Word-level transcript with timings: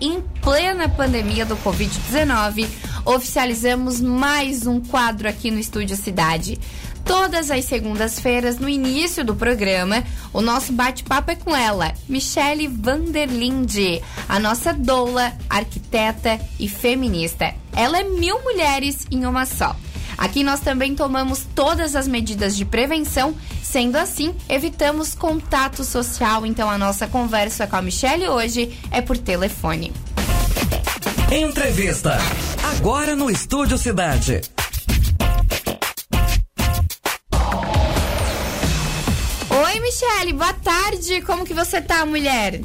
em 0.00 0.20
plena 0.40 0.88
pandemia 0.88 1.44
do 1.44 1.56
Covid-19, 1.58 2.66
oficializamos 3.04 4.00
mais 4.00 4.66
um 4.66 4.80
quadro 4.80 5.28
aqui 5.28 5.50
no 5.50 5.58
Estúdio 5.58 5.96
Cidade. 5.96 6.58
Todas 7.04 7.50
as 7.50 7.64
segundas-feiras, 7.64 8.58
no 8.58 8.68
início 8.68 9.24
do 9.24 9.34
programa, 9.34 10.04
o 10.32 10.40
nosso 10.40 10.72
bate-papo 10.72 11.30
é 11.30 11.34
com 11.34 11.56
ela, 11.56 11.92
Michele 12.08 12.68
Vanderlinde, 12.68 14.00
a 14.28 14.38
nossa 14.38 14.72
doula, 14.72 15.32
arquiteta 15.48 16.40
e 16.58 16.68
feminista. 16.68 17.54
Ela 17.74 18.00
é 18.00 18.04
mil 18.04 18.42
mulheres 18.42 19.06
em 19.10 19.26
uma 19.26 19.44
só. 19.44 19.74
Aqui 20.16 20.44
nós 20.44 20.60
também 20.60 20.94
tomamos 20.94 21.46
todas 21.54 21.96
as 21.96 22.06
medidas 22.06 22.54
de 22.54 22.64
prevenção, 22.64 23.34
sendo 23.70 23.96
assim, 23.96 24.34
evitamos 24.48 25.14
contato 25.14 25.84
social. 25.84 26.44
Então 26.44 26.68
a 26.68 26.76
nossa 26.76 27.06
conversa 27.06 27.66
com 27.68 27.76
a 27.76 27.82
Michelle 27.82 28.28
hoje 28.28 28.76
é 28.90 29.00
por 29.00 29.16
telefone. 29.16 29.92
Entrevista. 31.30 32.18
Agora 32.76 33.14
no 33.14 33.30
Estúdio 33.30 33.78
Cidade. 33.78 34.40
Oi, 39.50 39.80
Michele, 39.80 40.32
boa 40.32 40.52
tarde. 40.54 41.20
Como 41.22 41.44
que 41.44 41.54
você 41.54 41.80
tá, 41.80 42.04
mulher? 42.04 42.60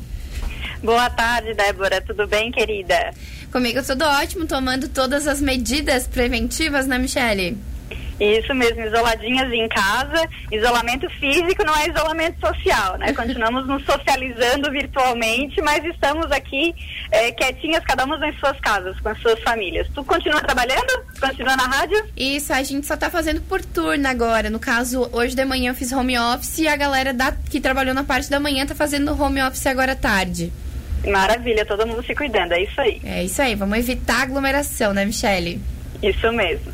Boa 0.83 1.09
tarde, 1.11 1.53
Débora. 1.53 2.01
Tudo 2.01 2.25
bem, 2.27 2.51
querida? 2.51 3.13
Comigo 3.51 3.83
tudo 3.83 4.03
ótimo, 4.05 4.47
tomando 4.47 4.89
todas 4.89 5.27
as 5.27 5.39
medidas 5.39 6.07
preventivas, 6.07 6.87
né, 6.87 6.97
Michele? 6.97 7.57
Isso 8.19 8.53
mesmo, 8.53 8.81
isoladinhas 8.81 9.51
em 9.51 9.67
casa. 9.67 10.27
Isolamento 10.51 11.09
físico 11.11 11.63
não 11.65 11.75
é 11.75 11.89
isolamento 11.89 12.39
social, 12.39 12.97
né? 12.97 13.11
Continuamos 13.13 13.67
nos 13.67 13.83
socializando 13.85 14.71
virtualmente, 14.71 15.61
mas 15.61 15.83
estamos 15.85 16.31
aqui 16.31 16.73
é, 17.11 17.31
quietinhas, 17.31 17.83
cada 17.83 18.05
uma 18.05 18.17
nas 18.17 18.37
suas 18.39 18.59
casas, 18.59 18.99
com 18.99 19.09
as 19.09 19.19
suas 19.19 19.39
famílias. 19.41 19.87
Tu 19.93 20.03
continua 20.03 20.41
trabalhando? 20.41 21.03
Continua 21.19 21.55
na 21.55 21.65
rádio? 21.65 22.03
Isso, 22.15 22.53
a 22.53 22.63
gente 22.63 22.87
só 22.87 22.95
tá 22.95 23.09
fazendo 23.09 23.41
por 23.41 23.63
turno 23.63 24.07
agora. 24.07 24.49
No 24.49 24.59
caso, 24.59 25.09
hoje 25.11 25.35
de 25.35 25.45
manhã 25.45 25.71
eu 25.71 25.75
fiz 25.75 25.91
home 25.91 26.17
office 26.17 26.59
e 26.59 26.67
a 26.67 26.75
galera 26.75 27.13
da, 27.13 27.31
que 27.31 27.59
trabalhou 27.59 27.93
na 27.93 28.03
parte 28.03 28.29
da 28.29 28.39
manhã 28.39 28.65
tá 28.65 28.75
fazendo 28.75 29.19
home 29.21 29.41
office 29.41 29.67
agora 29.67 29.91
à 29.91 29.95
tarde. 29.95 30.51
Maravilha, 31.05 31.65
todo 31.65 31.85
mundo 31.85 32.03
se 32.03 32.15
cuidando, 32.15 32.53
é 32.53 32.63
isso 32.63 32.81
aí. 32.81 33.01
É 33.03 33.23
isso 33.23 33.41
aí, 33.41 33.53
vamos 33.55 33.77
evitar 33.77 34.23
aglomeração, 34.23 34.93
né, 34.93 35.05
Michele? 35.05 35.61
Isso 36.01 36.31
mesmo. 36.31 36.71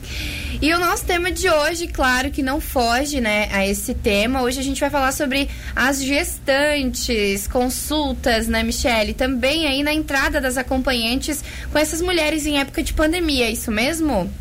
E 0.62 0.74
o 0.74 0.80
nosso 0.80 1.06
tema 1.06 1.32
de 1.32 1.50
hoje, 1.50 1.88
claro 1.88 2.30
que 2.30 2.44
não 2.44 2.62
foge, 2.62 3.20
né, 3.20 3.50
a 3.52 3.66
esse 3.66 3.96
tema. 3.96 4.44
Hoje 4.44 4.60
a 4.60 4.64
gente 4.64 4.80
vai 4.80 4.90
falar 4.90 5.12
sobre 5.12 5.50
as 5.76 6.04
gestantes, 6.04 7.48
consultas, 7.48 8.48
né, 8.48 8.62
Michele? 8.62 9.14
Também 9.14 9.66
aí 9.66 9.82
na 9.82 9.94
entrada 9.94 10.40
das 10.40 10.58
acompanhantes 10.58 11.44
com 11.72 11.80
essas 11.80 12.02
mulheres 12.02 12.46
em 12.46 12.60
época 12.60 12.84
de 12.84 12.94
pandemia, 12.94 13.46
é 13.46 13.52
isso 13.52 13.72
mesmo? 13.72 14.32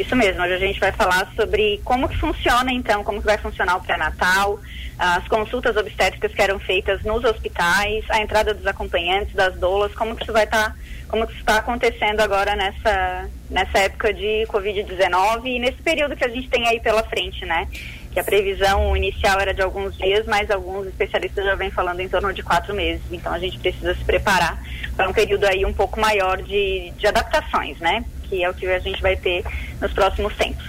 Isso 0.00 0.16
mesmo. 0.16 0.42
Hoje 0.42 0.54
a 0.54 0.58
gente 0.58 0.80
vai 0.80 0.90
falar 0.92 1.30
sobre 1.36 1.80
como 1.84 2.08
que 2.08 2.16
funciona, 2.18 2.72
então, 2.72 3.04
como 3.04 3.20
que 3.20 3.26
vai 3.26 3.38
funcionar 3.38 3.76
o 3.76 3.80
pré-natal, 3.80 4.58
as 4.98 5.26
consultas 5.28 5.76
obstétricas 5.76 6.32
que 6.32 6.42
eram 6.42 6.58
feitas 6.58 7.02
nos 7.02 7.24
hospitais, 7.24 8.04
a 8.08 8.20
entrada 8.20 8.54
dos 8.54 8.66
acompanhantes, 8.66 9.34
das 9.34 9.54
doulas, 9.56 9.94
como 9.94 10.16
que 10.16 10.22
isso 10.22 10.32
vai 10.32 10.44
estar, 10.44 10.70
tá, 10.70 10.76
como 11.08 11.26
que 11.26 11.34
está 11.34 11.58
acontecendo 11.58 12.20
agora 12.20 12.56
nessa, 12.56 13.28
nessa 13.50 13.78
época 13.78 14.12
de 14.12 14.46
Covid-19 14.48 15.46
e 15.46 15.58
nesse 15.58 15.82
período 15.82 16.16
que 16.16 16.24
a 16.24 16.28
gente 16.28 16.48
tem 16.48 16.66
aí 16.66 16.80
pela 16.80 17.02
frente, 17.04 17.44
né? 17.44 17.68
Que 18.12 18.20
a 18.20 18.24
previsão 18.24 18.96
inicial 18.96 19.40
era 19.40 19.52
de 19.52 19.62
alguns 19.62 19.96
dias, 19.96 20.24
mas 20.26 20.50
alguns 20.50 20.86
especialistas 20.86 21.44
já 21.44 21.54
vêm 21.54 21.70
falando 21.70 22.00
em 22.00 22.08
torno 22.08 22.32
de 22.32 22.42
quatro 22.42 22.74
meses. 22.74 23.02
Então 23.10 23.32
a 23.32 23.38
gente 23.38 23.58
precisa 23.58 23.94
se 23.94 24.04
preparar 24.04 24.60
para 24.96 25.08
um 25.08 25.12
período 25.12 25.44
aí 25.44 25.64
um 25.64 25.72
pouco 25.72 26.00
maior 26.00 26.40
de, 26.40 26.92
de 26.96 27.06
adaptações, 27.06 27.78
né? 27.78 28.04
Que 28.28 28.42
é 28.42 28.50
o 28.50 28.54
que 28.54 28.66
a 28.66 28.78
gente 28.78 29.00
vai 29.00 29.16
ter 29.16 29.44
nos 29.80 29.92
próximos 29.92 30.34
tempos. 30.36 30.64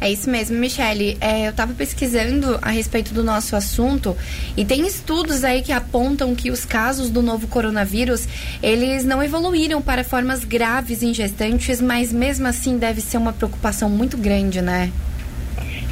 É 0.00 0.10
isso 0.10 0.28
mesmo, 0.28 0.58
Michele. 0.58 1.16
É, 1.20 1.46
eu 1.46 1.50
estava 1.50 1.72
pesquisando 1.72 2.58
a 2.60 2.70
respeito 2.70 3.14
do 3.14 3.24
nosso 3.24 3.56
assunto 3.56 4.16
e 4.56 4.64
tem 4.64 4.86
estudos 4.86 5.42
aí 5.42 5.62
que 5.62 5.72
apontam 5.72 6.34
que 6.34 6.50
os 6.50 6.64
casos 6.66 7.08
do 7.08 7.22
novo 7.22 7.48
coronavírus 7.48 8.28
eles 8.62 9.04
não 9.04 9.22
evoluíram 9.22 9.80
para 9.80 10.04
formas 10.04 10.44
graves 10.44 11.02
em 11.02 11.14
gestantes, 11.14 11.80
mas 11.80 12.12
mesmo 12.12 12.46
assim 12.46 12.78
deve 12.78 13.00
ser 13.00 13.16
uma 13.16 13.32
preocupação 13.32 13.88
muito 13.88 14.18
grande, 14.18 14.60
né? 14.60 14.92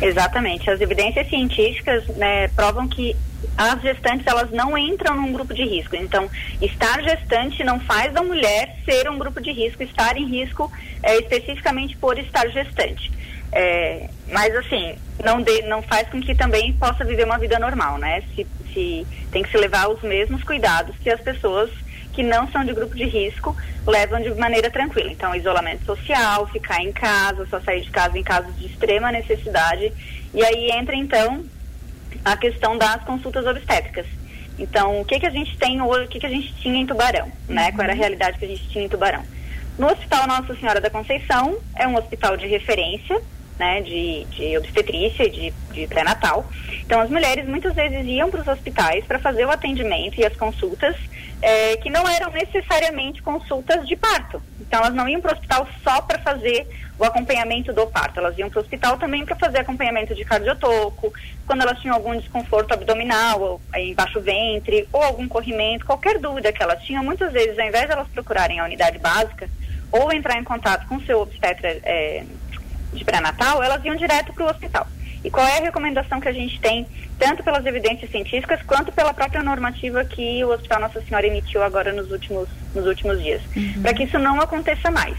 Exatamente. 0.03 0.69
As 0.71 0.81
evidências 0.81 1.27
científicas 1.29 2.07
né, 2.09 2.49
provam 2.49 2.87
que 2.87 3.17
as 3.57 3.81
gestantes 3.83 4.27
elas 4.27 4.51
não 4.51 4.77
entram 4.77 5.17
num 5.17 5.33
grupo 5.33 5.55
de 5.55 5.65
risco. 5.65 5.97
Então, 5.97 6.31
estar 6.61 7.03
gestante 7.03 7.63
não 7.65 7.81
faz 7.81 8.13
da 8.13 8.23
mulher 8.23 8.77
ser 8.85 9.09
um 9.09 9.19
grupo 9.19 9.41
de 9.41 9.53
risco, 9.53 9.83
estar 9.83 10.17
em 10.17 10.27
risco 10.27 10.71
é, 11.03 11.19
especificamente 11.19 11.97
por 11.97 12.19
estar 12.19 12.49
gestante. 12.49 13.13
É, 13.53 14.09
mas 14.29 14.55
assim, 14.57 14.97
não, 15.23 15.41
de, 15.41 15.63
não 15.63 15.81
faz 15.83 16.09
com 16.09 16.21
que 16.21 16.35
também 16.35 16.73
possa 16.73 17.05
viver 17.05 17.25
uma 17.25 17.39
vida 17.39 17.59
normal, 17.59 17.99
né? 17.99 18.23
Se, 18.35 18.47
se 18.73 19.07
tem 19.31 19.43
que 19.43 19.51
se 19.51 19.57
levar 19.57 19.89
os 19.89 20.03
mesmos 20.03 20.43
cuidados 20.43 20.97
que 20.99 21.09
as 21.09 21.21
pessoas 21.21 21.71
que 22.13 22.23
não 22.23 22.49
são 22.51 22.65
de 22.65 22.73
grupo 22.73 22.95
de 22.95 23.05
risco 23.05 23.57
levam 23.87 24.21
de 24.21 24.33
maneira 24.35 24.71
tranquila. 24.71 25.11
Então, 25.11 25.35
isolamento 25.35 25.85
social, 25.85 26.47
ficar 26.47 26.81
em 26.81 26.93
casa, 26.93 27.47
só 27.47 27.61
sair 27.61 27.83
de 27.83 27.91
casa 27.91 28.19
em 28.19 28.23
casos 28.23 28.57
de 28.57 28.67
extrema 28.67 29.13
necessidade. 29.13 29.93
E 30.33 30.45
aí 30.45 30.71
entra 30.73 30.95
então 30.97 31.45
a 32.25 32.37
questão 32.37 32.79
das 32.79 33.03
consultas 33.05 33.47
obstétricas. 33.47 34.07
Então, 34.59 35.01
o 35.01 35.05
que 35.05 35.19
que 35.19 35.27
a 35.27 35.31
gente 35.31 35.57
tem 35.59 35.83
hoje, 35.83 36.05
o 36.07 36.09
que 36.09 36.21
que 36.21 36.27
a 36.27 36.31
gente 36.31 36.55
tinha 36.55 36.81
em 36.81 36.87
Tubarão, 36.87 37.31
né? 37.49 37.73
Qual 37.73 37.83
era 37.83 37.93
a 37.93 37.97
realidade 37.97 38.39
que 38.39 38.45
a 38.45 38.49
gente 38.49 38.69
tinha 38.69 38.85
em 38.85 38.89
Tubarão? 38.89 39.23
No 39.77 39.89
Hospital 39.89 40.27
Nossa 40.29 40.55
Senhora 40.55 40.81
da 40.81 40.89
Conceição, 40.89 41.59
é 41.75 41.87
um 41.89 41.97
hospital 41.97 42.37
de 42.37 42.47
referência, 42.47 43.21
né, 43.59 43.81
de, 43.83 44.25
de 44.25 44.59
obstetrícia 44.59 45.25
e 45.25 45.31
de, 45.31 45.55
de 45.73 45.87
pré-natal. 45.87 46.47
Então, 46.85 47.01
as 47.01 47.11
mulheres 47.11 47.47
muitas 47.47 47.75
vezes 47.75 48.05
iam 48.07 48.31
para 48.31 48.41
os 48.41 48.49
hospitais 48.49 49.05
para 49.05 49.19
fazer 49.19 49.45
o 49.45 49.51
atendimento 49.51 50.21
e 50.21 50.25
as 50.25 50.37
consultas, 50.37 50.97
é, 51.41 51.77
que 51.77 51.91
não 51.91 52.09
eram 52.09 52.31
necessariamente 52.33 53.23
consultas 53.23 53.87
de 53.87 53.97
parto. 53.97 54.43
Então, 54.61 54.81
elas 54.81 54.95
não 54.95 55.09
iam 55.09 55.21
para 55.21 55.33
o 55.33 55.35
hospital 55.35 55.69
só 55.83 56.01
para 56.03 56.19
fazer 56.19 56.67
o 56.99 57.05
acompanhamento 57.05 57.73
do 57.73 57.87
parto, 57.89 58.21
elas 58.21 58.39
iam 58.39 58.49
para 58.49 58.61
o 58.61 58.63
hospital 58.63 58.97
também 58.97 59.25
para 59.25 59.35
fazer 59.35 59.59
acompanhamento 59.59 60.15
de 60.15 60.25
cardiotoco, 60.25 61.13
quando 61.45 61.63
elas 61.63 61.81
tinham 61.81 61.95
algum 61.95 62.17
desconforto 62.17 62.73
abdominal, 62.73 63.41
ou, 63.41 63.61
embaixo 63.77 64.21
ventre, 64.21 64.89
ou 64.93 65.03
algum 65.03 65.27
corrimento, 65.27 65.85
qualquer 65.85 66.19
dúvida 66.19 66.53
que 66.53 66.63
elas 66.63 66.81
tinham, 66.83 67.03
muitas 67.03 67.33
vezes, 67.33 67.59
ao 67.59 67.67
invés 67.67 67.87
de 67.87 67.93
elas 67.93 68.09
procurarem 68.09 68.61
a 68.61 68.65
unidade 68.65 68.99
básica, 68.99 69.49
ou 69.91 70.13
entrar 70.13 70.39
em 70.39 70.45
contato 70.45 70.87
com 70.87 71.01
seu 71.01 71.21
obstetra 71.21 71.69
é, 71.83 72.25
de 72.95 73.05
pré-natal, 73.05 73.63
elas 73.63 73.85
iam 73.85 73.97
direto 73.97 74.33
para 74.33 74.45
o 74.45 74.51
hospital. 74.51 74.87
E 75.25 75.31
qual 75.31 75.47
é 75.47 75.59
a 75.59 75.63
recomendação 75.63 76.21
que 76.21 76.29
a 76.29 76.33
gente 76.33 76.61
tem, 76.61 76.87
tanto 77.19 77.43
pelas 77.43 77.65
evidências 77.65 78.11
científicas, 78.11 78.61
quanto 78.63 78.93
pela 78.93 79.15
própria 79.15 79.43
normativa 79.43 80.05
que 80.05 80.45
o 80.45 80.51
Hospital 80.51 80.81
Nossa 80.81 81.01
Senhora 81.01 81.27
emitiu 81.27 81.63
agora 81.63 81.93
nos 81.93 82.11
últimos, 82.11 82.47
nos 82.75 82.87
últimos 82.87 83.23
dias? 83.23 83.41
Uhum. 83.57 83.81
Para 83.81 83.95
que 83.95 84.05
isso 84.05 84.19
não 84.19 84.39
aconteça 84.39 84.91
mais. 84.91 85.17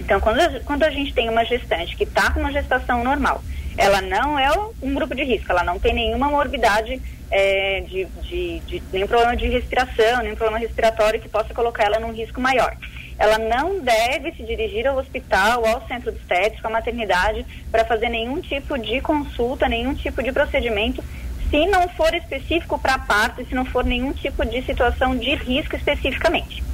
Então, 0.00 0.20
quando 0.20 0.40
a, 0.40 0.60
quando 0.60 0.82
a 0.82 0.90
gente 0.90 1.14
tem 1.14 1.28
uma 1.28 1.44
gestante 1.44 1.96
que 1.96 2.02
está 2.02 2.32
com 2.32 2.40
uma 2.40 2.52
gestação 2.52 3.04
normal, 3.04 3.42
ela 3.78 4.02
não 4.02 4.36
é 4.36 4.50
um 4.82 4.92
grupo 4.92 5.14
de 5.14 5.22
risco, 5.22 5.50
ela 5.50 5.62
não 5.62 5.78
tem 5.78 5.94
nenhuma 5.94 6.28
morbidade 6.28 7.00
é, 7.30 7.80
de, 7.86 8.06
de, 8.22 8.60
de, 8.66 8.82
nenhum 8.92 9.06
problema 9.06 9.36
de 9.36 9.46
respiração, 9.46 10.22
nenhum 10.22 10.34
problema 10.34 10.58
respiratório 10.58 11.20
que 11.20 11.28
possa 11.28 11.54
colocar 11.54 11.84
ela 11.84 12.00
num 12.00 12.12
risco 12.12 12.40
maior 12.40 12.76
ela 13.22 13.38
não 13.38 13.78
deve 13.78 14.32
se 14.32 14.42
dirigir 14.42 14.84
ao 14.84 14.96
hospital, 14.96 15.64
ao 15.64 15.86
centro 15.86 16.10
de 16.10 16.18
estética, 16.18 16.66
à 16.66 16.70
maternidade, 16.72 17.46
para 17.70 17.84
fazer 17.84 18.08
nenhum 18.08 18.40
tipo 18.40 18.76
de 18.76 19.00
consulta, 19.00 19.68
nenhum 19.68 19.94
tipo 19.94 20.20
de 20.24 20.32
procedimento, 20.32 21.04
se 21.48 21.64
não 21.66 21.88
for 21.90 22.12
específico 22.12 22.76
para 22.80 22.98
parto, 22.98 23.46
se 23.46 23.54
não 23.54 23.64
for 23.64 23.84
nenhum 23.84 24.12
tipo 24.12 24.44
de 24.44 24.60
situação 24.62 25.16
de 25.16 25.36
risco 25.36 25.76
especificamente. 25.76 26.64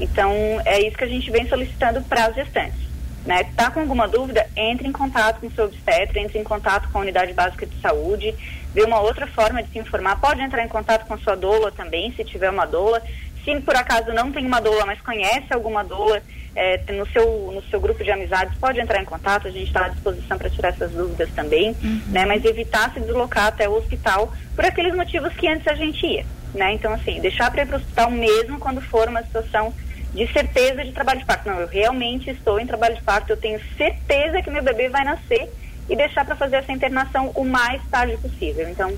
Então, 0.00 0.32
é 0.64 0.80
isso 0.80 0.96
que 0.96 1.04
a 1.04 1.08
gente 1.08 1.30
vem 1.30 1.46
solicitando 1.46 2.00
para 2.04 2.24
as 2.28 2.34
gestantes. 2.34 2.80
Né? 3.26 3.44
Tá 3.54 3.70
com 3.70 3.80
alguma 3.80 4.08
dúvida? 4.08 4.48
Entre 4.56 4.88
em 4.88 4.92
contato 4.92 5.40
com 5.40 5.48
o 5.48 5.52
seu 5.52 5.66
obstetra, 5.66 6.18
entre 6.18 6.38
em 6.38 6.44
contato 6.44 6.88
com 6.90 6.96
a 6.96 7.02
unidade 7.02 7.34
básica 7.34 7.66
de 7.66 7.78
saúde, 7.78 8.34
vê 8.72 8.82
uma 8.84 9.00
outra 9.00 9.26
forma 9.26 9.62
de 9.62 9.70
se 9.70 9.78
informar. 9.78 10.18
Pode 10.18 10.40
entrar 10.40 10.64
em 10.64 10.68
contato 10.68 11.06
com 11.06 11.12
a 11.12 11.18
sua 11.18 11.36
doula 11.36 11.70
também, 11.70 12.10
se 12.12 12.24
tiver 12.24 12.48
uma 12.48 12.64
doula. 12.64 13.02
Se 13.44 13.60
por 13.60 13.76
acaso 13.76 14.12
não 14.12 14.30
tem 14.30 14.46
uma 14.46 14.60
doula, 14.60 14.86
mas 14.86 15.00
conhece 15.00 15.52
alguma 15.52 15.82
doula 15.82 16.22
é, 16.54 16.80
no, 16.92 17.06
seu, 17.08 17.52
no 17.54 17.62
seu 17.70 17.80
grupo 17.80 18.02
de 18.02 18.10
amizades, 18.10 18.56
pode 18.58 18.80
entrar 18.80 19.00
em 19.00 19.04
contato, 19.04 19.48
a 19.48 19.50
gente 19.50 19.66
está 19.66 19.86
à 19.86 19.88
disposição 19.88 20.36
para 20.36 20.50
tirar 20.50 20.68
essas 20.70 20.90
dúvidas 20.90 21.30
também, 21.34 21.76
uhum. 21.82 22.02
né? 22.08 22.26
Mas 22.26 22.44
evitar 22.44 22.92
se 22.92 23.00
deslocar 23.00 23.46
até 23.46 23.68
o 23.68 23.76
hospital 23.76 24.32
por 24.54 24.64
aqueles 24.64 24.94
motivos 24.94 25.32
que 25.34 25.48
antes 25.48 25.66
a 25.68 25.74
gente 25.74 26.04
ia, 26.04 26.24
né? 26.54 26.72
Então, 26.72 26.92
assim, 26.92 27.20
deixar 27.20 27.50
para 27.50 27.62
ir 27.62 27.66
para 27.66 27.76
o 27.76 27.80
hospital 27.80 28.10
mesmo 28.10 28.58
quando 28.58 28.80
for 28.80 29.08
uma 29.08 29.22
situação 29.22 29.72
de 30.12 30.26
certeza 30.32 30.84
de 30.84 30.92
trabalho 30.92 31.20
de 31.20 31.24
parto. 31.24 31.48
Não, 31.48 31.60
eu 31.60 31.68
realmente 31.68 32.30
estou 32.30 32.58
em 32.58 32.66
trabalho 32.66 32.96
de 32.96 33.02
parto, 33.02 33.30
eu 33.30 33.36
tenho 33.36 33.60
certeza 33.76 34.42
que 34.42 34.50
meu 34.50 34.62
bebê 34.62 34.88
vai 34.88 35.04
nascer 35.04 35.48
e 35.88 35.96
deixar 35.96 36.24
para 36.24 36.36
fazer 36.36 36.56
essa 36.56 36.72
internação 36.72 37.30
o 37.34 37.44
mais 37.44 37.82
tarde 37.90 38.16
possível. 38.16 38.68
Então, 38.68 38.92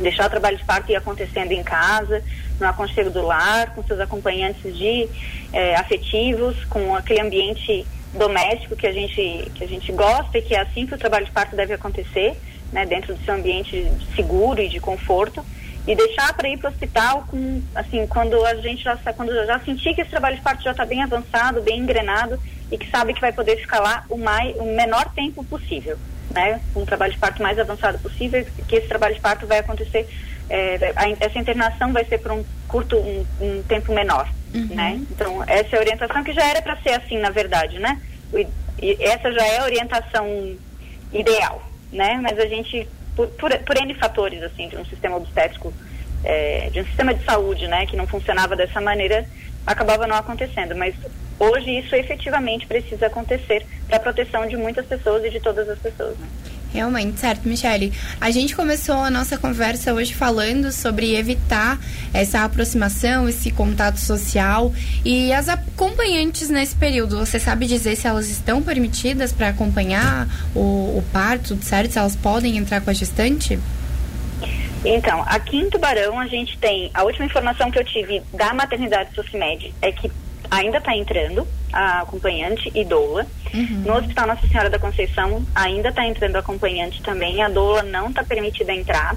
deixar 0.00 0.26
o 0.26 0.30
trabalho 0.30 0.56
de 0.56 0.64
parto 0.64 0.90
ir 0.90 0.96
acontecendo 0.96 1.52
em 1.52 1.62
casa, 1.62 2.22
no 2.58 2.66
aconchego 2.66 3.10
do 3.10 3.22
lar, 3.22 3.74
com 3.74 3.82
seus 3.82 4.00
acompanhantes 4.00 4.76
de 4.76 5.08
é, 5.52 5.76
afetivos, 5.76 6.64
com 6.66 6.94
aquele 6.94 7.20
ambiente 7.20 7.86
doméstico 8.14 8.76
que 8.76 8.86
a 8.86 8.92
gente 8.92 9.50
que 9.54 9.64
a 9.64 9.68
gente 9.68 9.92
gosta 9.92 10.38
e 10.38 10.42
que 10.42 10.54
é 10.54 10.60
assim 10.60 10.86
que 10.86 10.94
o 10.94 10.98
trabalho 10.98 11.24
de 11.24 11.30
parto 11.30 11.54
deve 11.54 11.74
acontecer, 11.74 12.36
né, 12.72 12.84
dentro 12.84 13.14
do 13.14 13.24
seu 13.24 13.34
ambiente 13.34 13.90
seguro 14.14 14.60
e 14.60 14.68
de 14.68 14.80
conforto. 14.80 15.44
E 15.86 15.94
deixar 15.94 16.34
para 16.34 16.48
ir 16.48 16.58
para 16.58 16.68
o 16.68 16.72
hospital 16.72 17.24
com 17.28 17.62
assim 17.74 18.06
quando 18.06 18.44
a 18.44 18.54
gente 18.56 18.84
já 18.84 18.96
quando 19.16 19.34
já 19.46 19.58
sentir 19.60 19.94
que 19.94 20.02
esse 20.02 20.10
trabalho 20.10 20.36
de 20.36 20.42
parto 20.42 20.62
já 20.62 20.72
está 20.72 20.84
bem 20.84 21.02
avançado, 21.02 21.62
bem 21.62 21.78
engrenado 21.78 22.38
e 22.70 22.76
que 22.76 22.88
sabe 22.90 23.14
que 23.14 23.20
vai 23.20 23.32
poder 23.32 23.56
ficar 23.56 23.80
lá 23.80 24.04
o 24.08 24.18
mais 24.18 24.54
o 24.56 24.64
menor 24.64 25.10
tempo 25.14 25.42
possível, 25.44 25.96
né, 26.32 26.60
um 26.74 26.84
trabalho 26.84 27.12
de 27.12 27.18
parto 27.18 27.42
mais 27.42 27.58
avançado 27.58 27.98
possível, 27.98 28.46
que 28.68 28.76
esse 28.76 28.88
trabalho 28.88 29.14
de 29.14 29.20
parto 29.20 29.46
vai 29.46 29.58
acontecer 29.58 30.08
é, 30.50 30.92
a, 30.96 31.08
essa 31.24 31.38
internação 31.38 31.92
vai 31.92 32.04
ser 32.04 32.18
por 32.18 32.32
um 32.32 32.44
curto 32.66 32.96
um, 32.96 33.24
um 33.40 33.62
tempo 33.62 33.94
menor, 33.94 34.28
uhum. 34.52 34.66
né? 34.74 35.00
Então 35.10 35.44
essa 35.46 35.76
é 35.76 35.78
a 35.78 35.80
orientação 35.80 36.24
que 36.24 36.32
já 36.32 36.44
era 36.44 36.60
para 36.60 36.76
ser 36.78 36.90
assim 36.90 37.18
na 37.18 37.30
verdade, 37.30 37.78
né? 37.78 38.00
E 38.82 38.96
essa 39.00 39.32
já 39.32 39.46
é 39.46 39.58
a 39.58 39.64
orientação 39.64 40.56
ideal, 41.12 41.62
né? 41.92 42.18
Mas 42.20 42.36
a 42.38 42.46
gente 42.46 42.88
por, 43.14 43.28
por, 43.28 43.56
por 43.58 43.76
N 43.76 43.94
fatores, 43.94 44.42
assim, 44.42 44.68
de 44.68 44.76
um 44.76 44.84
sistema 44.84 45.16
obstétrico, 45.16 45.72
é, 46.24 46.68
de 46.72 46.80
um 46.80 46.84
sistema 46.84 47.14
de 47.14 47.24
saúde, 47.24 47.68
né, 47.68 47.86
que 47.86 47.96
não 47.96 48.06
funcionava 48.06 48.56
dessa 48.56 48.80
maneira, 48.80 49.26
acabava 49.66 50.06
não 50.06 50.16
acontecendo. 50.16 50.74
Mas 50.74 50.94
hoje 51.40 51.78
isso 51.78 51.96
efetivamente 51.96 52.66
precisa 52.66 53.06
acontecer 53.06 53.66
para 53.88 53.96
a 53.96 54.00
proteção 54.00 54.46
de 54.46 54.56
muitas 54.56 54.86
pessoas 54.86 55.24
e 55.24 55.30
de 55.30 55.40
todas 55.40 55.68
as 55.68 55.78
pessoas, 55.78 56.16
né? 56.18 56.28
Realmente, 56.72 57.18
certo, 57.18 57.48
Michele. 57.48 57.92
A 58.20 58.30
gente 58.30 58.54
começou 58.54 58.94
a 58.94 59.10
nossa 59.10 59.36
conversa 59.36 59.92
hoje 59.92 60.14
falando 60.14 60.70
sobre 60.70 61.16
evitar 61.16 61.80
essa 62.14 62.44
aproximação, 62.44 63.28
esse 63.28 63.50
contato 63.50 63.98
social 63.98 64.72
e 65.04 65.32
as 65.32 65.48
acompanhantes 65.48 66.48
nesse 66.48 66.76
período. 66.76 67.18
Você 67.18 67.40
sabe 67.40 67.66
dizer 67.66 67.96
se 67.96 68.06
elas 68.06 68.28
estão 68.28 68.62
permitidas 68.62 69.32
para 69.32 69.48
acompanhar 69.48 70.28
o, 70.54 70.98
o 70.98 71.04
parto, 71.12 71.58
certo? 71.60 71.90
Se 71.90 71.98
elas 71.98 72.14
podem 72.14 72.56
entrar 72.56 72.80
com 72.80 72.90
a 72.90 72.92
gestante? 72.92 73.58
Então, 74.84 75.22
aqui 75.26 75.58
em 75.58 75.68
Tubarão 75.68 76.18
a 76.18 76.26
gente 76.26 76.56
tem, 76.56 76.90
a 76.94 77.02
última 77.02 77.26
informação 77.26 77.70
que 77.70 77.78
eu 77.78 77.84
tive 77.84 78.22
da 78.32 78.54
maternidade 78.54 79.14
Socimed 79.14 79.74
é 79.82 79.92
que 79.92 80.10
ainda 80.50 80.78
está 80.78 80.96
entrando 80.96 81.46
a 81.72 82.00
acompanhante 82.00 82.70
e 82.74 82.84
doula. 82.84 83.26
Uhum. 83.54 83.82
No 83.86 83.96
Hospital 83.96 84.26
Nossa 84.26 84.46
Senhora 84.48 84.68
da 84.68 84.78
Conceição 84.78 85.44
ainda 85.54 85.90
está 85.90 86.04
entrando 86.04 86.36
acompanhante 86.36 87.00
também, 87.02 87.42
a 87.42 87.48
doula 87.48 87.82
não 87.82 88.08
está 88.08 88.24
permitida 88.24 88.72
entrar. 88.72 89.16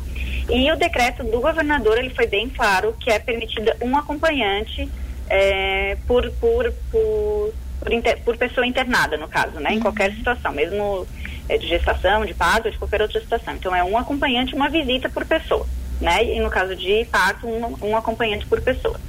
E 0.49 0.71
o 0.71 0.75
decreto 0.75 1.23
do 1.23 1.39
governador 1.39 1.97
ele 1.97 2.11
foi 2.11 2.27
bem 2.27 2.49
claro 2.49 2.95
que 2.99 3.09
é 3.09 3.17
permitida 3.17 3.75
um 3.81 3.97
acompanhante 3.97 4.89
é, 5.29 5.97
por, 6.05 6.29
por, 6.33 6.71
por, 6.91 7.53
por, 7.79 7.93
inter, 7.93 8.19
por, 8.23 8.37
pessoa 8.37 8.67
internada, 8.67 9.17
no 9.17 9.27
caso, 9.27 9.59
né? 9.59 9.71
Uhum. 9.71 9.77
Em 9.77 9.79
qualquer 9.79 10.13
situação, 10.13 10.51
mesmo 10.51 11.07
é, 11.49 11.57
de 11.57 11.67
gestação, 11.67 12.25
de 12.25 12.33
parto, 12.33 12.69
de 12.69 12.77
qualquer 12.77 13.01
outra 13.01 13.19
situação. 13.19 13.55
Então 13.55 13.75
é 13.75 13.83
um 13.83 13.97
acompanhante, 13.97 14.53
uma 14.53 14.69
visita 14.69 15.09
por 15.09 15.25
pessoa, 15.25 15.65
né? 15.99 16.23
E 16.23 16.39
no 16.39 16.49
caso 16.49 16.75
de 16.75 17.05
parto, 17.05 17.47
um, 17.47 17.89
um 17.89 17.97
acompanhante 17.97 18.45
por 18.45 18.61
pessoa. 18.61 18.99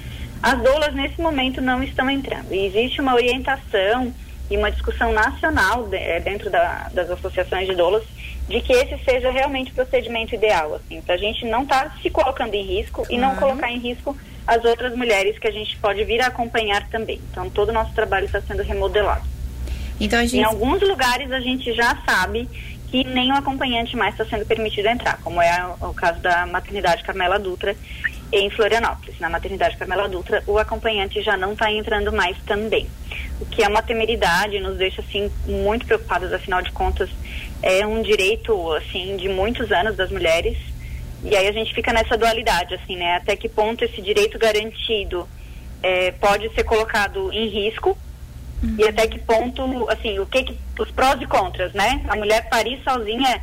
As 0.44 0.60
doulas, 0.60 0.94
nesse 0.94 1.18
momento, 1.22 1.62
não 1.62 1.82
estão 1.82 2.10
entrando. 2.10 2.52
E 2.52 2.66
existe 2.66 3.00
uma 3.00 3.14
orientação 3.14 4.12
e 4.50 4.58
uma 4.58 4.70
discussão 4.70 5.10
nacional 5.10 5.84
de, 5.88 5.96
eh, 5.96 6.20
dentro 6.20 6.50
da, 6.50 6.90
das 6.92 7.10
associações 7.10 7.66
de 7.66 7.74
doulas 7.74 8.04
de 8.46 8.60
que 8.60 8.74
esse 8.74 9.02
seja 9.02 9.30
realmente 9.30 9.70
o 9.70 9.74
procedimento 9.74 10.34
ideal, 10.34 10.74
assim, 10.74 11.00
para 11.00 11.14
a 11.14 11.18
gente 11.18 11.46
não 11.46 11.62
estar 11.62 11.84
tá 11.84 11.96
se 12.02 12.10
colocando 12.10 12.52
em 12.52 12.62
risco 12.62 13.06
e 13.08 13.16
não 13.16 13.34
colocar 13.36 13.70
em 13.70 13.78
risco 13.78 14.14
as 14.46 14.62
outras 14.66 14.94
mulheres 14.94 15.38
que 15.38 15.48
a 15.48 15.50
gente 15.50 15.78
pode 15.78 16.04
vir 16.04 16.20
a 16.20 16.26
acompanhar 16.26 16.86
também. 16.90 17.18
Então, 17.30 17.48
todo 17.48 17.70
o 17.70 17.72
nosso 17.72 17.94
trabalho 17.94 18.26
está 18.26 18.42
sendo 18.42 18.62
remodelado. 18.62 19.24
Então, 19.98 20.20
gente... 20.20 20.36
Em 20.36 20.44
alguns 20.44 20.82
lugares 20.82 21.32
a 21.32 21.40
gente 21.40 21.72
já 21.72 21.96
sabe 22.04 22.46
que 22.90 23.02
nem 23.02 23.32
o 23.32 23.34
acompanhante 23.34 23.96
mais 23.96 24.12
está 24.12 24.26
sendo 24.26 24.44
permitido 24.44 24.88
entrar, 24.88 25.18
como 25.22 25.40
é 25.40 25.66
o 25.80 25.94
caso 25.94 26.20
da 26.20 26.44
maternidade 26.44 27.02
Carmela 27.02 27.38
Dutra, 27.38 27.74
em 28.34 28.50
Florianópolis, 28.50 29.18
na 29.20 29.30
maternidade 29.30 29.76
Carmela 29.76 30.08
Dutra, 30.08 30.42
o 30.46 30.58
acompanhante 30.58 31.22
já 31.22 31.36
não 31.36 31.52
está 31.52 31.70
entrando 31.70 32.12
mais 32.12 32.36
também. 32.44 32.88
O 33.40 33.46
que 33.46 33.62
é 33.62 33.68
uma 33.68 33.80
temeridade, 33.80 34.58
nos 34.58 34.76
deixa 34.76 35.00
assim 35.00 35.30
muito 35.46 35.86
preocupados, 35.86 36.32
afinal 36.32 36.60
de 36.60 36.72
contas, 36.72 37.08
é 37.62 37.86
um 37.86 38.02
direito 38.02 38.72
assim 38.72 39.16
de 39.16 39.28
muitos 39.28 39.70
anos 39.70 39.96
das 39.96 40.10
mulheres. 40.10 40.58
E 41.22 41.36
aí 41.36 41.46
a 41.46 41.52
gente 41.52 41.72
fica 41.72 41.92
nessa 41.92 42.18
dualidade, 42.18 42.74
assim, 42.74 42.96
né? 42.96 43.16
Até 43.16 43.36
que 43.36 43.48
ponto 43.48 43.84
esse 43.84 44.02
direito 44.02 44.36
garantido 44.36 45.28
é, 45.80 46.10
pode 46.10 46.52
ser 46.54 46.64
colocado 46.64 47.32
em 47.32 47.48
risco 47.48 47.96
uhum. 48.62 48.76
e 48.78 48.88
até 48.88 49.06
que 49.06 49.20
ponto, 49.20 49.88
assim, 49.88 50.18
o 50.18 50.26
que, 50.26 50.42
que 50.42 50.58
os 50.78 50.90
prós 50.90 51.20
e 51.22 51.26
contras, 51.26 51.72
né? 51.72 52.04
A 52.08 52.16
mulher 52.16 52.48
parir 52.48 52.82
sozinha 52.82 53.42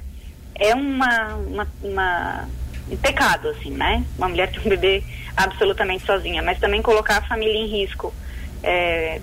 é 0.55 0.75
uma, 0.75 1.35
uma, 1.35 1.67
uma 1.81 2.49
um 2.49 2.60
pecado, 2.97 3.49
assim, 3.49 3.71
né? 3.71 4.03
Uma 4.17 4.29
mulher 4.29 4.51
ter 4.51 4.59
um 4.59 4.69
bebê 4.69 5.03
absolutamente 5.35 6.05
sozinha, 6.05 6.41
mas 6.41 6.59
também 6.59 6.81
colocar 6.81 7.17
a 7.17 7.21
família 7.21 7.57
em 7.57 7.67
risco. 7.67 8.13
É, 8.63 9.19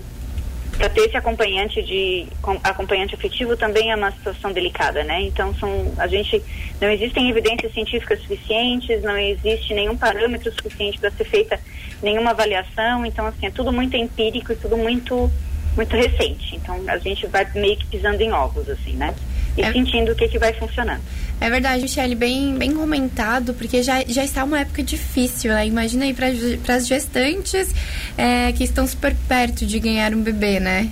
para 0.79 0.89
ter 0.89 1.01
esse 1.01 1.17
acompanhante 1.17 1.83
de 1.83 2.29
acompanhante 2.63 3.15
afetivo 3.15 3.57
também 3.57 3.91
é 3.91 3.97
uma 3.97 4.13
situação 4.13 4.53
delicada, 4.53 5.03
né? 5.03 5.23
Então 5.23 5.53
são 5.57 5.93
a 5.99 6.07
gente 6.07 6.41
não 6.81 6.89
existem 6.89 7.29
evidências 7.29 7.73
científicas 7.73 8.21
suficientes, 8.21 9.03
não 9.03 9.19
existe 9.19 9.75
nenhum 9.75 9.97
parâmetro 9.97 10.53
suficiente 10.53 10.99
para 10.99 11.11
ser 11.11 11.25
feita 11.25 11.61
nenhuma 12.01 12.31
avaliação, 12.31 13.05
então 13.05 13.27
assim 13.27 13.47
é 13.47 13.51
tudo 13.51 13.73
muito 13.73 13.97
empírico 13.97 14.53
e 14.53 14.57
tudo 14.57 14.77
muito 14.77 15.31
muito 15.75 15.97
recente. 15.97 16.55
Então 16.55 16.81
a 16.87 16.99
gente 16.99 17.27
vai 17.27 17.45
meio 17.55 17.77
que 17.77 17.87
pisando 17.87 18.23
em 18.23 18.33
ovos 18.33 18.69
assim, 18.69 18.93
né? 18.93 19.13
E 19.59 19.63
é... 19.63 19.73
sentindo 19.73 20.13
o 20.13 20.15
que 20.15 20.29
que 20.29 20.39
vai 20.39 20.53
funcionando. 20.55 21.03
É 21.41 21.51
verdade, 21.51 21.83
Michelle, 21.83 22.15
bem, 22.15 22.57
bem 22.57 22.73
comentado, 22.75 23.55
porque 23.55 23.83
já, 23.83 24.03
já 24.07 24.25
está 24.25 24.43
uma 24.43 24.61
época 24.61 24.83
difícil, 24.83 25.53
né? 25.53 25.67
Imagina 25.67 26.05
aí 26.05 26.15
para 26.15 26.75
as 26.75 26.87
gestantes 26.87 27.73
é, 28.17 28.53
que 28.53 28.65
estão 28.65 28.87
super 28.87 29.15
perto 29.29 29.65
de 29.65 29.79
ganhar 29.79 30.13
um 30.15 30.23
bebê, 30.23 30.59
né? 30.59 30.91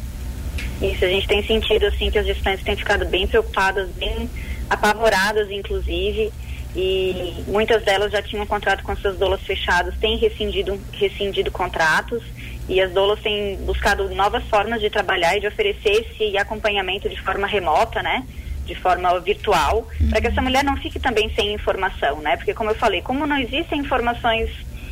Isso, 0.81 1.05
a 1.05 1.09
gente 1.09 1.27
tem 1.27 1.43
sentido, 1.45 1.87
assim, 1.87 2.11
que 2.11 2.19
as 2.19 2.27
gestantes 2.27 2.65
têm 2.65 2.77
ficado 2.77 3.07
bem 3.07 3.27
preocupadas, 3.27 3.89
bem 3.97 4.31
apavoradas, 4.71 5.51
inclusive, 5.51 6.33
e 6.77 7.35
muitas 7.49 7.83
delas 7.83 8.13
já 8.13 8.23
tinham 8.23 8.47
contrato 8.47 8.85
com 8.85 8.95
seus 8.97 9.17
dolas 9.17 9.41
fechados, 9.43 9.97
têm 9.97 10.17
rescindido, 10.17 10.79
rescindido 10.93 11.51
contratos, 11.51 12.23
e 12.69 12.81
as 12.81 12.93
dolas 12.93 13.19
têm 13.21 13.57
buscado 13.65 14.09
novas 14.15 14.45
formas 14.45 14.81
de 14.81 14.91
trabalhar 14.91 15.37
e 15.37 15.41
de 15.41 15.47
oferecer 15.47 16.07
esse 16.09 16.37
acompanhamento 16.37 17.09
de 17.09 17.21
forma 17.21 17.47
remota, 17.47 18.03
né? 18.03 18.25
De 18.67 18.75
forma 18.75 19.19
virtual, 19.21 19.89
uhum. 20.01 20.11
para 20.11 20.21
que 20.21 20.27
essa 20.27 20.43
mulher 20.43 20.65
não 20.65 20.77
fique 20.77 20.99
também 20.99 21.31
sem 21.35 21.55
informação, 21.55 22.21
né? 22.21 22.37
Porque 22.37 22.53
como 22.53 22.71
eu 22.71 22.75
falei, 22.75 23.01
como 23.01 23.27
não 23.27 23.39
existem 23.39 23.81
informações, 23.81 24.51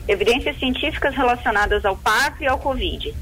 evidências 0.09 0.59
científicas 0.59 1.14
relacionadas 1.14 1.85
ao 1.85 1.97
parto 1.97 2.43
e 2.43 2.47
ao 2.47 2.59
Covid, 2.59 3.12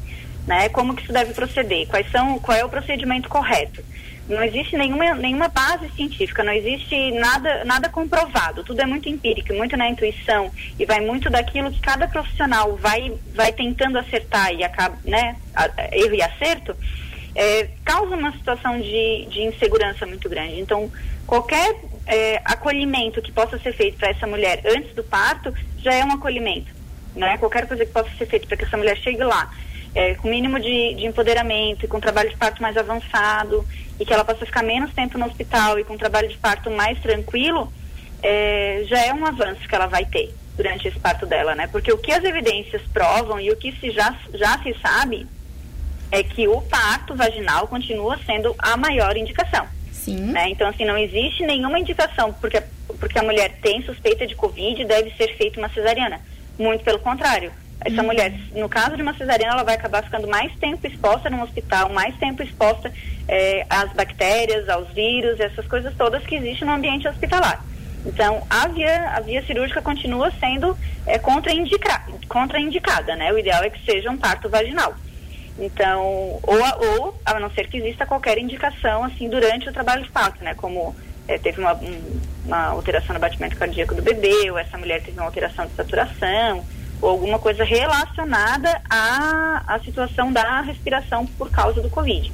né? 0.47 0.69
Como 0.69 0.95
que 0.95 1.03
isso 1.03 1.13
deve 1.13 1.33
proceder? 1.33 1.89
Quais 1.89 2.11
são, 2.11 2.39
qual 2.39 2.57
é 2.57 2.65
o 2.65 2.69
procedimento 2.69 3.29
correto? 3.29 3.83
Não 4.29 4.43
existe 4.43 4.77
nenhuma, 4.77 5.15
nenhuma 5.15 5.49
base 5.49 5.91
científica, 5.97 6.45
não 6.45 6.53
existe 6.53 7.11
nada, 7.13 7.65
nada 7.65 7.89
comprovado, 7.89 8.63
tudo 8.63 8.81
é 8.81 8.87
muito 8.87 9.09
empírico, 9.09 9.53
muito 9.53 9.77
na 9.77 9.89
intuição 9.89 10.51
e 10.79 10.87
vai 10.87 11.01
muito 11.01 11.29
daquilo 11.29 11.73
que 11.73 11.81
cada 11.81 12.07
profissional 12.07 12.77
vai, 12.77 13.13
vai 13.35 13.53
tentando 13.53 13.99
acertar 13.99 14.53
e 14.55 14.63
acaba, 14.63 14.97
né, 15.05 15.37
erro 15.91 16.15
e 16.15 16.23
acerto, 16.23 16.77
é, 17.35 17.69
causa 17.85 18.17
uma 18.17 18.33
situação 18.33 18.81
de, 18.81 19.27
de 19.27 19.43
insegurança 19.43 20.07
muito 20.07 20.29
grande. 20.29 20.61
Então, 20.61 20.91
qualquer 21.27 21.77
é, 22.07 22.41
acolhimento 22.45 23.23
que 23.23 23.33
possa 23.33 23.59
ser 23.59 23.73
feito 23.73 23.99
para 23.99 24.11
essa 24.11 24.27
mulher 24.27 24.62
antes 24.67 24.95
do 24.95 25.03
parto 25.03 25.53
já 25.79 25.95
é 25.95 26.05
um 26.05 26.12
acolhimento. 26.12 26.73
Né? 27.15 27.37
Qualquer 27.39 27.67
coisa 27.67 27.85
que 27.85 27.93
possa 27.93 28.11
ser 28.17 28.27
feita 28.27 28.47
para 28.47 28.57
que 28.57 28.65
essa 28.65 28.77
mulher 28.77 28.97
chegue 28.97 29.23
lá 29.23 29.51
é, 29.95 30.15
com 30.15 30.29
mínimo 30.29 30.59
de, 30.59 30.95
de 30.95 31.07
empoderamento 31.07 31.85
e 31.85 31.89
com 31.89 32.01
trabalho 32.01 32.31
de 32.31 32.37
parto 32.37 32.62
mais 32.62 32.77
avançado 32.77 33.67
e 34.01 34.05
que 34.05 34.12
ela 34.12 34.25
possa 34.25 34.47
ficar 34.47 34.62
menos 34.62 34.93
tempo 34.93 35.19
no 35.19 35.27
hospital 35.27 35.79
e 35.79 35.85
com 35.85 35.97
trabalho 35.97 36.29
de 36.29 36.39
parto 36.39 36.71
mais 36.71 36.99
tranquilo, 37.01 37.73
é, 38.23 38.85
já 38.87 39.01
é 39.05 39.12
um 39.12 39.25
avanço 39.27 39.69
que 39.69 39.75
ela 39.75 39.87
vai 39.87 40.05
ter 40.07 40.35
durante 40.57 40.89
esse 40.89 40.99
parto 40.99 41.27
dela, 41.27 41.55
né? 41.55 41.67
Porque 41.67 41.93
o 41.93 41.99
que 41.99 42.12
as 42.12 42.25
evidências 42.25 42.83
provam 42.93 43.41
e 43.41 43.51
o 43.51 43.57
que 43.57 43.73
se 43.73 43.91
já, 43.91 44.15
já 44.35 44.59
se 44.62 44.75
sabe 44.81 45.27
é 46.12 46.23
que 46.23 46.47
o 46.47 46.61
parto 46.61 47.14
vaginal 47.14 47.66
continua 47.66 48.19
sendo 48.26 48.54
a 48.59 48.76
maior 48.76 49.16
indicação. 49.16 49.66
Sim. 49.90 50.33
Né? 50.33 50.50
Então, 50.50 50.69
assim, 50.69 50.85
não 50.85 50.99
existe 50.99 51.42
nenhuma 51.45 51.78
indicação 51.78 52.33
porque, 52.35 52.62
porque 53.00 53.19
a 53.19 53.23
mulher 53.23 53.59
tem 53.62 53.83
suspeita 53.83 54.26
de 54.26 54.37
Covid 54.37 54.85
deve 54.85 55.11
ser 55.16 55.35
feita 55.38 55.59
uma 55.59 55.71
cesariana. 55.71 56.21
Muito 56.59 56.85
pelo 56.85 56.99
contrário. 56.99 57.50
Essa 57.85 58.00
uhum. 58.00 58.09
mulher, 58.09 58.33
no 58.54 58.69
caso 58.69 58.95
de 58.95 59.02
uma 59.02 59.16
cesariana, 59.16 59.54
ela 59.54 59.64
vai 59.64 59.75
acabar 59.75 60.04
ficando 60.04 60.28
mais 60.28 60.54
tempo 60.57 60.87
exposta 60.87 61.31
no 61.31 61.42
hospital, 61.42 61.88
mais 61.88 62.14
tempo 62.16 62.42
exposta 62.42 62.92
é, 63.26 63.66
às 63.69 63.92
bactérias, 63.92 64.69
aos 64.69 64.88
vírus, 64.90 65.40
essas 65.40 65.66
coisas 65.66 65.95
todas 65.97 66.23
que 66.25 66.37
existem 66.37 66.69
no 66.69 66.75
ambiente 66.75 67.09
hospitalar. 67.09 67.64
Então, 68.04 68.42
a 68.50 68.69
via, 68.69 69.11
a 69.16 69.21
via 69.21 69.42
cirúrgica 69.47 69.81
continua 69.81 70.31
sendo 70.38 70.76
é, 71.07 71.19
contraindica, 71.19 72.02
contraindicada, 72.28 73.16
né? 73.16 73.33
O 73.33 73.38
ideal 73.38 73.64
é 73.64 73.71
que 73.71 73.85
seja 73.85 74.11
um 74.11 74.16
parto 74.16 74.49
vaginal. 74.49 74.95
Então, 75.59 76.41
ou, 76.43 76.65
a, 76.65 76.77
ou 76.77 77.21
a 77.25 77.39
não 77.39 77.51
ser 77.51 77.69
que 77.69 77.77
exista 77.77 78.07
qualquer 78.07 78.39
indicação, 78.39 79.05
assim, 79.05 79.29
durante 79.29 79.69
o 79.69 79.73
trabalho 79.73 80.03
de 80.03 80.11
parto, 80.11 80.43
né? 80.43 80.55
Como 80.55 80.95
é, 81.29 81.39
teve 81.39 81.61
uma, 81.61 81.75
um, 81.75 82.21
uma 82.47 82.67
alteração 82.69 83.15
no 83.15 83.21
batimento 83.21 83.57
cardíaco 83.57 83.95
do 83.95 84.03
bebê, 84.03 84.51
ou 84.51 84.59
essa 84.59 84.79
mulher 84.79 85.03
teve 85.03 85.19
uma 85.19 85.27
alteração 85.27 85.67
de 85.67 85.75
saturação, 85.75 86.65
ou 87.01 87.11
alguma 87.11 87.39
coisa 87.39 87.65
relacionada 87.65 88.81
à, 88.89 89.63
à 89.67 89.79
situação 89.81 90.33
da 90.33 90.61
respiração 90.63 91.27
por 91.27 91.51
causa 91.51 91.83
do 91.83 91.91
Covid, 91.91 92.33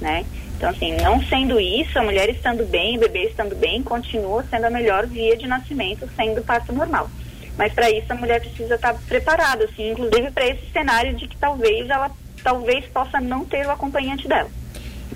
né? 0.00 0.24
Então, 0.56 0.70
assim, 0.70 0.96
não 0.96 1.22
sendo 1.22 1.60
isso, 1.60 1.98
a 1.98 2.02
mulher 2.02 2.30
estando 2.30 2.64
bem, 2.64 2.96
o 2.96 3.00
bebê 3.00 3.24
estando 3.24 3.54
bem, 3.54 3.82
continua 3.82 4.42
sendo 4.50 4.64
a 4.64 4.70
melhor 4.70 5.06
via 5.06 5.36
de 5.36 5.46
nascimento, 5.46 6.08
sendo 6.16 6.42
parto 6.42 6.72
normal. 6.72 7.10
Mas 7.58 7.72
para 7.74 7.90
isso 7.90 8.10
a 8.10 8.14
mulher 8.14 8.40
precisa 8.40 8.74
estar 8.74 8.94
tá 8.94 9.00
preparada, 9.06 9.64
assim, 9.64 9.90
inclusive 9.90 10.30
para 10.30 10.46
esse 10.46 10.66
cenário 10.72 11.14
de 11.14 11.28
que 11.28 11.36
talvez 11.36 11.88
ela 11.90 12.10
talvez 12.46 12.84
possa 12.86 13.20
não 13.20 13.44
ter 13.44 13.66
o 13.66 13.72
acompanhante 13.72 14.28
dela. 14.28 14.48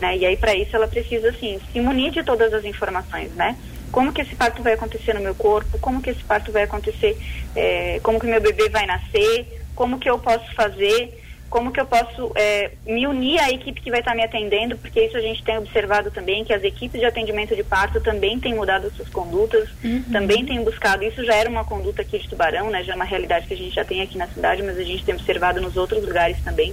Né? 0.00 0.16
E 0.16 0.26
aí 0.26 0.36
para 0.36 0.52
isso 0.52 0.74
ela 0.74 0.88
precisa 0.88 1.28
assim 1.28 1.60
se 1.72 1.80
munir 1.80 2.10
de 2.10 2.24
todas 2.24 2.52
as 2.52 2.64
informações, 2.64 3.32
né? 3.36 3.56
Como 3.92 4.12
que 4.12 4.20
esse 4.20 4.34
parto 4.34 4.64
vai 4.64 4.72
acontecer 4.72 5.14
no 5.14 5.20
meu 5.20 5.34
corpo? 5.36 5.78
Como 5.78 6.02
que 6.02 6.10
esse 6.10 6.24
parto 6.24 6.50
vai 6.50 6.64
acontecer? 6.64 7.16
É, 7.54 8.00
como 8.02 8.18
que 8.18 8.26
meu 8.26 8.40
bebê 8.40 8.68
vai 8.68 8.84
nascer? 8.84 9.62
Como 9.76 10.00
que 10.00 10.10
eu 10.10 10.18
posso 10.18 10.52
fazer? 10.56 11.20
como 11.50 11.72
que 11.72 11.80
eu 11.80 11.84
posso 11.84 12.30
é, 12.36 12.70
me 12.86 13.08
unir 13.08 13.40
à 13.40 13.50
equipe 13.50 13.80
que 13.80 13.90
vai 13.90 13.98
estar 13.98 14.14
me 14.14 14.22
atendendo, 14.22 14.78
porque 14.78 15.04
isso 15.04 15.16
a 15.16 15.20
gente 15.20 15.42
tem 15.42 15.58
observado 15.58 16.08
também, 16.08 16.44
que 16.44 16.52
as 16.52 16.62
equipes 16.62 17.00
de 17.00 17.04
atendimento 17.04 17.56
de 17.56 17.64
parto 17.64 18.00
também 18.00 18.38
têm 18.38 18.54
mudado 18.54 18.88
suas 18.92 19.08
condutas, 19.08 19.68
uhum. 19.82 20.04
também 20.12 20.46
têm 20.46 20.62
buscado, 20.62 21.02
isso 21.02 21.24
já 21.24 21.34
era 21.34 21.50
uma 21.50 21.64
conduta 21.64 22.02
aqui 22.02 22.20
de 22.20 22.28
Tubarão, 22.28 22.70
né, 22.70 22.84
já 22.84 22.92
é 22.92 22.96
uma 22.96 23.04
realidade 23.04 23.48
que 23.48 23.54
a 23.54 23.56
gente 23.56 23.74
já 23.74 23.84
tem 23.84 24.00
aqui 24.00 24.16
na 24.16 24.28
cidade, 24.28 24.62
mas 24.62 24.78
a 24.78 24.84
gente 24.84 25.04
tem 25.04 25.12
observado 25.12 25.60
nos 25.60 25.76
outros 25.76 26.04
lugares 26.04 26.40
também. 26.44 26.72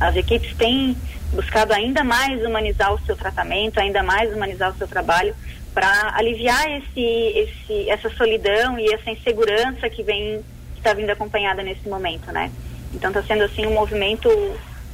As 0.00 0.16
equipes 0.16 0.56
têm 0.56 0.96
buscado 1.32 1.72
ainda 1.74 2.02
mais 2.02 2.42
humanizar 2.44 2.92
o 2.92 3.00
seu 3.04 3.14
tratamento, 3.14 3.78
ainda 3.78 4.02
mais 4.02 4.34
humanizar 4.34 4.70
o 4.70 4.78
seu 4.78 4.88
trabalho, 4.88 5.34
para 5.74 6.14
aliviar 6.16 6.68
esse, 6.70 7.00
esse, 7.00 7.90
essa 7.90 8.10
solidão 8.10 8.78
e 8.78 8.92
essa 8.92 9.10
insegurança 9.10 9.88
que 9.88 10.02
vem, 10.02 10.40
está 10.76 10.94
vindo 10.94 11.10
acompanhada 11.10 11.62
nesse 11.62 11.88
momento, 11.88 12.32
né? 12.32 12.50
Então 12.92 13.10
está 13.10 13.22
sendo 13.22 13.44
assim 13.44 13.66
um 13.66 13.74
movimento 13.74 14.28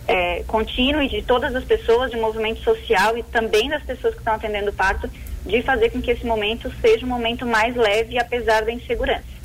é, 0.06 0.42
contínuo 0.46 1.02
e 1.02 1.08
de 1.08 1.22
todas 1.22 1.54
as 1.54 1.64
pessoas, 1.64 2.10
de 2.10 2.16
um 2.16 2.20
movimento 2.20 2.60
social 2.60 3.16
e 3.16 3.22
também 3.22 3.68
das 3.68 3.82
pessoas 3.82 4.14
que 4.14 4.20
estão 4.20 4.34
atendendo 4.34 4.70
o 4.70 4.75
parto, 4.75 5.08
de 5.46 5.62
fazer 5.62 5.90
com 5.90 6.02
que 6.02 6.10
esse 6.10 6.26
momento 6.26 6.70
seja 6.80 7.06
um 7.06 7.08
momento 7.08 7.46
mais 7.46 7.75
leve, 7.75 8.18
apesar 8.18 8.64
da 8.64 8.72
insegurança. 8.72 9.35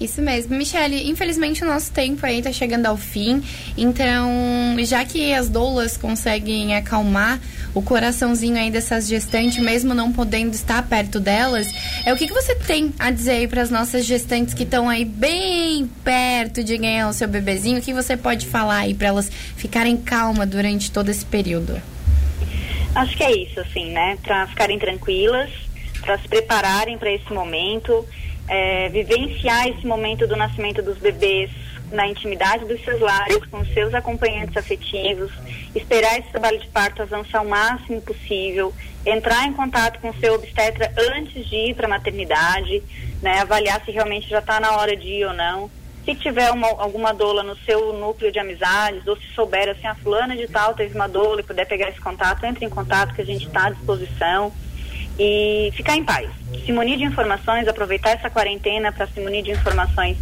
Isso 0.00 0.22
mesmo. 0.22 0.56
Michele, 0.56 1.08
infelizmente 1.08 1.64
o 1.64 1.66
nosso 1.66 1.90
tempo 1.92 2.24
aí 2.24 2.40
tá 2.40 2.52
chegando 2.52 2.86
ao 2.86 2.96
fim. 2.96 3.42
Então, 3.76 4.30
já 4.80 5.04
que 5.04 5.32
as 5.34 5.48
doulas 5.48 5.96
conseguem 5.96 6.76
acalmar 6.76 7.40
o 7.74 7.82
coraçãozinho 7.82 8.56
aí 8.56 8.70
dessas 8.70 9.08
gestantes, 9.08 9.58
mesmo 9.58 9.94
não 9.94 10.12
podendo 10.12 10.54
estar 10.54 10.82
perto 10.82 11.18
delas, 11.18 11.66
é 12.04 12.12
o 12.12 12.16
que, 12.16 12.26
que 12.26 12.32
você 12.32 12.54
tem 12.54 12.92
a 12.98 13.10
dizer 13.10 13.32
aí 13.32 13.48
para 13.48 13.62
as 13.62 13.70
nossas 13.70 14.04
gestantes 14.04 14.54
que 14.54 14.62
estão 14.62 14.88
aí 14.88 15.04
bem 15.04 15.90
perto 16.04 16.62
de 16.62 16.76
ganhar 16.78 17.08
o 17.08 17.12
seu 17.12 17.28
bebezinho? 17.28 17.78
O 17.78 17.82
que 17.82 17.92
você 17.92 18.16
pode 18.16 18.46
falar 18.46 18.78
aí 18.78 18.94
para 18.94 19.08
elas 19.08 19.30
ficarem 19.56 19.96
calmas 19.96 20.48
durante 20.48 20.90
todo 20.90 21.08
esse 21.08 21.24
período? 21.24 21.80
Acho 22.94 23.16
que 23.16 23.22
é 23.22 23.32
isso, 23.32 23.60
assim, 23.60 23.90
né? 23.90 24.16
Para 24.22 24.46
ficarem 24.46 24.78
tranquilas, 24.78 25.50
para 26.00 26.18
se 26.18 26.28
prepararem 26.28 26.96
para 26.96 27.12
esse 27.12 27.32
momento 27.32 28.06
é, 28.48 28.88
vivenciar 28.88 29.68
esse 29.68 29.86
momento 29.86 30.26
do 30.26 30.36
nascimento 30.36 30.82
dos 30.82 30.98
bebês 30.98 31.50
na 31.90 32.06
intimidade 32.06 32.64
dos 32.64 32.82
seus 32.84 33.00
lares, 33.00 33.44
com 33.46 33.64
seus 33.66 33.94
acompanhantes 33.94 34.56
afetivos, 34.56 35.32
esperar 35.74 36.18
esse 36.18 36.28
trabalho 36.28 36.58
de 36.58 36.68
parto 36.68 37.02
avançar 37.02 37.42
o 37.42 37.48
máximo 37.48 38.00
possível, 38.02 38.74
entrar 39.06 39.46
em 39.46 39.52
contato 39.52 39.98
com 40.00 40.12
seu 40.14 40.34
obstetra 40.34 40.92
antes 41.14 41.46
de 41.46 41.56
ir 41.70 41.74
para 41.74 41.86
a 41.86 41.90
maternidade, 41.90 42.82
né, 43.22 43.40
avaliar 43.40 43.82
se 43.84 43.90
realmente 43.90 44.28
já 44.28 44.38
está 44.38 44.60
na 44.60 44.76
hora 44.76 44.96
de 44.96 45.08
ir 45.08 45.24
ou 45.24 45.32
não. 45.32 45.70
Se 46.04 46.14
tiver 46.14 46.50
uma, 46.50 46.68
alguma 46.68 47.12
doula 47.12 47.42
no 47.42 47.56
seu 47.58 47.92
núcleo 47.92 48.32
de 48.32 48.38
amizades, 48.38 49.06
ou 49.06 49.16
se 49.16 49.26
souber 49.34 49.68
assim, 49.68 49.86
a 49.86 49.94
fulana 49.94 50.34
de 50.36 50.46
tal 50.46 50.74
teve 50.74 50.94
uma 50.94 51.08
doula 51.08 51.40
e 51.40 51.44
puder 51.44 51.66
pegar 51.66 51.90
esse 51.90 52.00
contato, 52.00 52.44
entre 52.44 52.64
em 52.64 52.70
contato 52.70 53.14
que 53.14 53.20
a 53.20 53.26
gente 53.26 53.46
está 53.46 53.66
à 53.66 53.70
disposição 53.70 54.52
e 55.18 55.70
ficar 55.74 55.96
em 55.96 56.04
paz. 56.04 56.30
Se 56.64 56.72
munir 56.72 56.96
de 56.96 57.04
informações, 57.04 57.66
aproveitar 57.66 58.10
essa 58.10 58.30
quarentena 58.30 58.92
para 58.92 59.06
se 59.08 59.20
munir 59.20 59.42
de 59.42 59.50
informações 59.50 60.16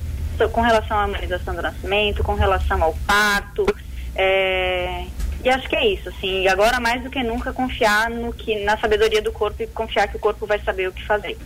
com 0.52 0.60
relação 0.60 0.98
à 0.98 1.06
humanização 1.06 1.54
do 1.54 1.62
nascimento, 1.62 2.22
com 2.22 2.34
relação 2.34 2.82
ao 2.82 2.94
parto. 3.06 3.66
É, 4.14 5.04
e 5.44 5.48
acho 5.48 5.68
que 5.68 5.76
é 5.76 5.86
isso, 5.86 6.08
assim, 6.08 6.42
e 6.42 6.48
agora 6.48 6.80
mais 6.80 7.02
do 7.02 7.10
que 7.10 7.22
nunca 7.22 7.52
confiar 7.52 8.10
no 8.10 8.32
que, 8.32 8.64
na 8.64 8.76
sabedoria 8.78 9.22
do 9.22 9.30
corpo 9.30 9.62
e 9.62 9.66
confiar 9.66 10.08
que 10.08 10.16
o 10.16 10.20
corpo 10.20 10.46
vai 10.46 10.58
saber 10.60 10.88
o 10.88 10.92
que 10.92 11.04
fazer, 11.04 11.38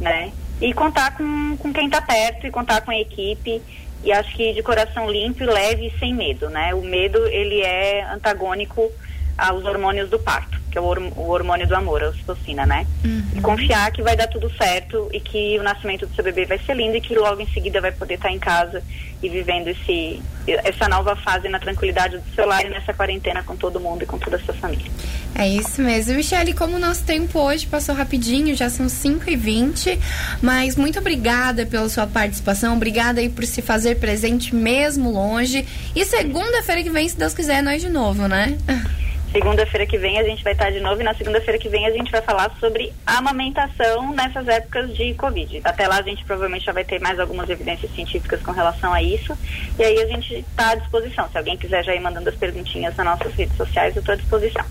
né? 0.00 0.32
E 0.60 0.74
contar 0.74 1.16
com, 1.16 1.56
com 1.56 1.72
quem 1.72 1.86
está 1.86 2.02
perto 2.02 2.46
e 2.46 2.50
contar 2.50 2.80
com 2.80 2.90
a 2.90 2.98
equipe 2.98 3.62
e 4.02 4.12
acho 4.12 4.34
que 4.36 4.52
de 4.52 4.62
coração 4.62 5.10
limpo, 5.10 5.44
leve 5.44 5.86
e 5.86 5.98
sem 5.98 6.14
medo, 6.14 6.48
né? 6.50 6.74
O 6.74 6.82
medo, 6.82 7.26
ele 7.28 7.60
é 7.62 8.04
antagônico 8.12 8.90
aos 9.38 9.64
hormônios 9.64 10.10
do 10.10 10.18
parto 10.18 10.58
que 10.70 10.76
é 10.76 10.80
o, 10.80 11.30
hormônio 11.30 11.66
do 11.66 11.74
amor, 11.74 12.02
a 12.02 12.08
ocitocina, 12.08 12.66
né? 12.66 12.86
Uhum. 13.04 13.22
E 13.36 13.40
confiar 13.40 13.90
que 13.90 14.02
vai 14.02 14.16
dar 14.16 14.26
tudo 14.26 14.50
certo 14.56 15.08
e 15.12 15.20
que 15.20 15.58
o 15.58 15.62
nascimento 15.62 16.06
do 16.06 16.14
seu 16.14 16.22
bebê 16.22 16.44
vai 16.44 16.58
ser 16.58 16.74
lindo 16.74 16.96
e 16.96 17.00
que 17.00 17.14
logo 17.14 17.40
em 17.40 17.48
seguida 17.48 17.80
vai 17.80 17.92
poder 17.92 18.14
estar 18.14 18.30
em 18.30 18.38
casa 18.38 18.82
e 19.22 19.28
vivendo 19.28 19.68
esse, 19.68 20.22
essa 20.46 20.88
nova 20.88 21.16
fase 21.16 21.48
na 21.48 21.58
tranquilidade 21.58 22.18
do 22.18 22.34
seu 22.34 22.46
lar 22.46 22.64
e 22.64 22.68
nessa 22.68 22.92
quarentena 22.92 23.42
com 23.42 23.56
todo 23.56 23.80
mundo 23.80 24.02
e 24.02 24.06
com 24.06 24.18
toda 24.18 24.36
a 24.36 24.40
sua 24.40 24.54
família. 24.54 24.86
É 25.34 25.48
isso 25.48 25.80
mesmo. 25.80 26.14
Michele, 26.14 26.52
como 26.52 26.76
o 26.76 26.78
nosso 26.78 27.04
tempo 27.04 27.38
hoje 27.38 27.66
passou 27.66 27.94
rapidinho, 27.94 28.54
já 28.54 28.68
são 28.68 28.88
5 28.88 29.30
e 29.30 29.36
20 29.36 29.98
mas 30.42 30.76
muito 30.76 30.98
obrigada 30.98 31.66
pela 31.66 31.88
sua 31.88 32.06
participação, 32.06 32.74
obrigada 32.74 33.20
aí 33.20 33.28
por 33.28 33.44
se 33.44 33.62
fazer 33.62 33.96
presente 33.96 34.54
mesmo 34.54 35.10
longe. 35.10 35.66
E 35.94 36.04
segunda-feira 36.04 36.82
que 36.82 36.90
vem, 36.90 37.08
se 37.08 37.16
Deus 37.16 37.34
quiser, 37.34 37.62
nós 37.62 37.80
de 37.80 37.88
novo, 37.88 38.28
né? 38.28 38.56
Segunda-feira 39.32 39.86
que 39.86 39.98
vem 39.98 40.18
a 40.18 40.24
gente 40.24 40.42
vai 40.42 40.54
estar 40.54 40.70
de 40.70 40.80
novo 40.80 41.00
e 41.00 41.04
na 41.04 41.14
segunda-feira 41.14 41.58
que 41.58 41.68
vem 41.68 41.86
a 41.86 41.90
gente 41.90 42.10
vai 42.10 42.22
falar 42.22 42.50
sobre 42.58 42.92
amamentação 43.06 44.12
nessas 44.14 44.48
épocas 44.48 44.96
de 44.96 45.12
Covid. 45.14 45.60
Até 45.64 45.86
lá 45.86 45.98
a 45.98 46.02
gente 46.02 46.24
provavelmente 46.24 46.64
já 46.64 46.72
vai 46.72 46.84
ter 46.84 46.98
mais 47.00 47.20
algumas 47.20 47.48
evidências 47.50 47.94
científicas 47.94 48.40
com 48.42 48.52
relação 48.52 48.92
a 48.92 49.02
isso. 49.02 49.36
E 49.78 49.84
aí 49.84 50.00
a 50.00 50.06
gente 50.06 50.34
está 50.34 50.70
à 50.70 50.74
disposição. 50.76 51.28
Se 51.30 51.36
alguém 51.36 51.58
quiser 51.58 51.84
já 51.84 51.94
ir 51.94 52.00
mandando 52.00 52.28
as 52.28 52.36
perguntinhas 52.36 52.96
nas 52.96 53.06
nossas 53.06 53.34
redes 53.34 53.56
sociais, 53.56 53.94
eu 53.94 54.00
estou 54.00 54.14
à 54.14 54.16
disposição. 54.16 54.64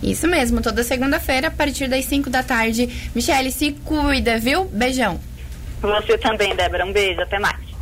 Isso 0.00 0.28
mesmo, 0.28 0.62
toda 0.62 0.84
segunda-feira, 0.84 1.48
a 1.48 1.50
partir 1.50 1.88
das 1.88 2.04
5 2.04 2.30
da 2.30 2.42
tarde. 2.42 3.10
Michele, 3.14 3.50
se 3.50 3.72
cuida, 3.72 4.38
viu? 4.38 4.66
Beijão. 4.66 5.18
Você 5.80 6.16
também, 6.18 6.54
Débora. 6.54 6.84
Um 6.86 6.92
beijo, 6.92 7.20
até 7.20 7.38
mais. 7.38 7.73